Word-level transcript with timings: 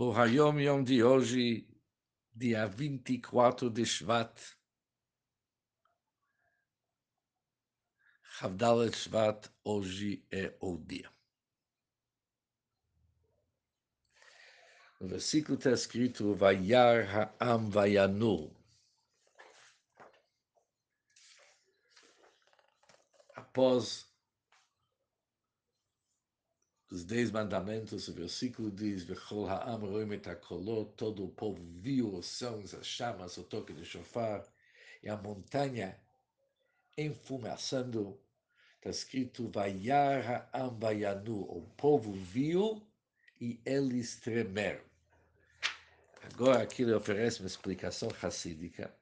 O 0.00 0.12
Hayom 0.12 0.60
Yom 0.60 0.84
de 0.84 1.02
hoje, 1.02 1.66
dia 2.32 2.68
24 2.68 3.68
de 3.68 3.84
Shvat, 3.84 4.56
Havdalet 8.40 8.94
Shvat, 8.94 9.50
hoje 9.64 10.24
é 10.30 10.56
o 10.60 10.78
dia. 10.78 11.12
No 15.00 15.08
versículo 15.08 15.58
está 15.58 15.72
escrito, 15.72 16.32
Vayar 16.32 17.34
Ha'am 17.40 17.68
Vayanu. 17.68 18.56
Após 23.34 24.07
os 26.90 27.04
Dez 27.04 27.30
Mandamentos, 27.30 28.08
o 28.08 28.14
versículo 28.14 28.70
diz: 28.70 29.04
Vechol 29.04 29.46
ha'am 29.46 29.80
roim 29.80 30.12
et 30.12 30.22
todo 30.96 31.24
o 31.24 31.28
povo 31.28 31.62
viu 31.62 32.14
os 32.14 32.26
sons, 32.26 32.72
as 32.72 32.86
chamas, 32.86 33.36
o 33.36 33.44
toque 33.44 33.74
de 33.74 33.84
chofar, 33.84 34.42
e 35.02 35.08
a 35.08 35.16
montanha 35.16 35.98
enfumaçando. 36.96 38.18
Está 38.76 38.90
escrito: 38.90 39.50
Vayar 39.50 40.48
ha'am 40.52 40.78
o 41.28 41.62
povo 41.76 42.12
viu 42.12 42.82
e 43.38 43.60
eles 43.66 44.16
tremeram. 44.16 44.82
Agora 46.22 46.62
aqui 46.62 46.82
ele 46.82 46.94
oferece 46.94 47.40
uma 47.40 47.48
explicação 47.48 48.08
racídica. 48.08 48.94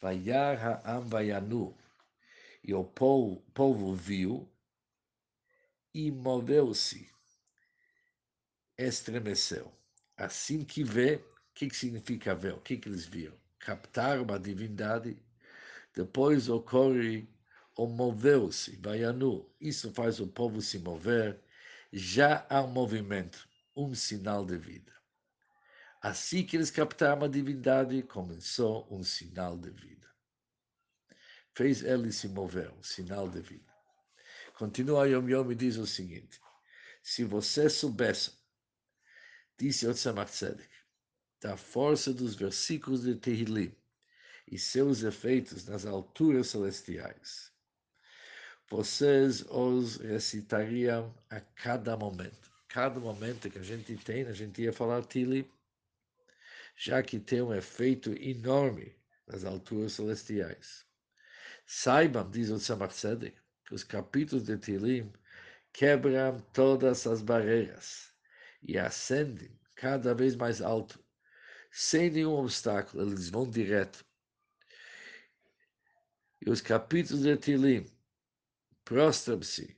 Vayar 0.00 0.82
ha'am 0.84 1.02
vayanu, 1.02 1.76
e 2.64 2.74
o 2.74 2.82
povo, 2.84 3.40
povo 3.54 3.94
viu 3.94 4.48
e 5.96 6.10
moveu-se, 6.10 7.10
estremeceu. 8.76 9.72
Assim 10.14 10.62
que 10.62 10.84
vê, 10.84 11.14
o 11.14 11.54
que, 11.54 11.68
que 11.68 11.74
significa 11.74 12.34
ver? 12.34 12.52
O 12.52 12.60
que, 12.60 12.76
que 12.76 12.86
eles 12.86 13.06
viram? 13.06 13.34
Captar 13.58 14.20
uma 14.20 14.38
divindade, 14.38 15.16
depois 15.94 16.50
ocorre 16.50 17.26
o 17.74 17.86
moveu-se, 17.86 18.76
vaianu. 18.76 19.50
Isso 19.58 19.90
faz 19.90 20.20
o 20.20 20.26
povo 20.26 20.60
se 20.60 20.78
mover. 20.78 21.40
Já 21.90 22.46
há 22.50 22.60
um 22.62 22.70
movimento, 22.70 23.48
um 23.74 23.94
sinal 23.94 24.44
de 24.44 24.58
vida. 24.58 24.92
Assim 26.02 26.44
que 26.44 26.58
eles 26.58 26.70
captaram 26.70 27.24
a 27.24 27.28
divindade, 27.28 28.02
começou 28.02 28.86
um 28.90 29.02
sinal 29.02 29.56
de 29.56 29.70
vida. 29.70 30.06
Fez 31.54 31.82
ele 31.82 32.12
se 32.12 32.28
mover, 32.28 32.70
um 32.74 32.82
sinal 32.82 33.30
de 33.30 33.40
vida. 33.40 33.75
Continua 34.56 35.06
Yom 35.06 35.28
Yom 35.28 35.52
e 35.52 35.54
diz 35.54 35.76
o 35.76 35.86
seguinte: 35.86 36.40
se 37.02 37.24
você 37.24 37.68
soubesse, 37.68 38.32
disse 39.58 39.86
Otzamach 39.86 40.30
Tzedek, 40.30 40.70
da 41.42 41.58
força 41.58 42.10
dos 42.10 42.34
versículos 42.34 43.02
de 43.02 43.14
Tehillim 43.16 43.70
e 44.50 44.58
seus 44.58 45.02
efeitos 45.02 45.66
nas 45.66 45.84
alturas 45.84 46.46
celestiais, 46.46 47.52
vocês 48.66 49.42
os 49.50 49.98
recitariam 49.98 51.14
a 51.28 51.38
cada 51.38 51.94
momento. 51.94 52.50
Cada 52.66 52.98
momento 52.98 53.50
que 53.50 53.58
a 53.58 53.62
gente 53.62 53.94
tem, 53.98 54.22
a 54.26 54.32
gente 54.32 54.62
ia 54.62 54.72
falar 54.72 55.04
Tehillim, 55.04 55.46
já 56.74 57.02
que 57.02 57.20
tem 57.20 57.42
um 57.42 57.54
efeito 57.54 58.10
enorme 58.14 58.96
nas 59.26 59.44
alturas 59.44 59.92
celestiais. 59.92 60.86
Saibam, 61.66 62.30
diz 62.30 62.48
o 62.48 62.56
Tzemach 62.56 62.94
Tzedek, 62.94 63.36
que 63.66 63.74
os 63.74 63.82
capítulos 63.82 64.44
de 64.44 64.56
Tilim 64.56 65.12
quebram 65.72 66.38
todas 66.52 67.06
as 67.06 67.20
barreiras 67.20 68.12
e 68.62 68.78
ascendem 68.78 69.58
cada 69.74 70.14
vez 70.14 70.36
mais 70.36 70.62
alto, 70.62 71.04
sem 71.70 72.08
nenhum 72.08 72.34
obstáculo, 72.34 73.02
eles 73.02 73.28
vão 73.28 73.50
direto. 73.50 74.06
E 76.40 76.48
os 76.48 76.60
capítulos 76.60 77.24
de 77.24 77.36
Tilim 77.36 77.84
prostram-se 78.84 79.76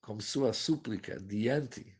com 0.00 0.20
sua 0.20 0.52
súplica 0.52 1.18
diante 1.20 1.98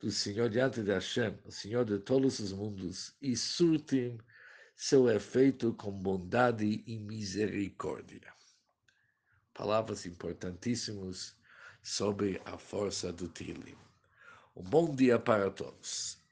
do 0.00 0.10
Senhor, 0.10 0.50
diante 0.50 0.82
de 0.82 0.90
Hashem, 0.90 1.38
o 1.44 1.52
Senhor 1.52 1.84
de 1.84 1.98
todos 2.00 2.40
os 2.40 2.52
mundos, 2.52 3.16
e 3.22 3.36
surtem 3.36 4.18
seu 4.74 5.08
efeito 5.08 5.72
com 5.74 5.92
bondade 5.92 6.82
e 6.86 6.98
misericórdia 6.98 8.36
palavras 9.56 10.04
importantíssimas 10.04 11.34
sobre 11.82 12.40
a 12.44 12.58
força 12.58 13.12
do 13.12 13.26
Tilim. 13.28 13.74
Um 14.54 14.62
bom 14.62 14.94
dia 14.94 15.18
para 15.18 15.50
todos. 15.50 16.25